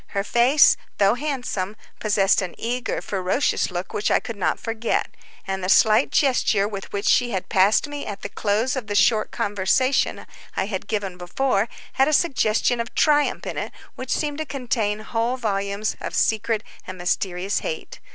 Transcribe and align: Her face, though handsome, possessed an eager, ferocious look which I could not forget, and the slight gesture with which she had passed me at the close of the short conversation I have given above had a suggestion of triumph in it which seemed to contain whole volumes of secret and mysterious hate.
Her 0.17 0.23
face, 0.23 0.77
though 0.97 1.13
handsome, 1.13 1.75
possessed 1.99 2.41
an 2.41 2.55
eager, 2.57 3.03
ferocious 3.03 3.69
look 3.69 3.93
which 3.93 4.09
I 4.09 4.19
could 4.19 4.35
not 4.35 4.59
forget, 4.59 5.11
and 5.45 5.63
the 5.63 5.69
slight 5.69 6.11
gesture 6.11 6.67
with 6.67 6.91
which 6.91 7.05
she 7.07 7.29
had 7.29 7.49
passed 7.49 7.87
me 7.87 8.07
at 8.07 8.23
the 8.23 8.29
close 8.29 8.75
of 8.75 8.87
the 8.87 8.95
short 8.95 9.29
conversation 9.29 10.25
I 10.57 10.65
have 10.65 10.87
given 10.87 11.21
above 11.23 11.67
had 11.93 12.07
a 12.07 12.13
suggestion 12.13 12.79
of 12.79 12.95
triumph 12.95 13.45
in 13.45 13.59
it 13.59 13.71
which 13.93 14.09
seemed 14.09 14.39
to 14.39 14.45
contain 14.47 15.01
whole 15.01 15.37
volumes 15.37 15.95
of 16.01 16.15
secret 16.15 16.63
and 16.87 16.97
mysterious 16.97 17.59
hate. 17.59 17.99